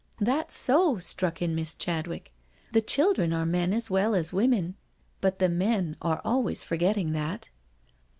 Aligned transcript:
"That's 0.19 0.55
so," 0.57 0.97
struck 0.97 1.43
in 1.43 1.53
Miss 1.53 1.75
Chadwick, 1.75 2.33
"the 2.71 2.81
chil 2.81 3.13
dren 3.13 3.33
are 3.33 3.45
men 3.45 3.71
as 3.71 3.91
well 3.91 4.15
as 4.15 4.33
women, 4.33 4.73
but 5.19 5.37
the 5.37 5.47
men 5.47 5.95
are 6.01 6.21
always 6.25 6.63
forgetting 6.63 7.11
that. 7.11 7.49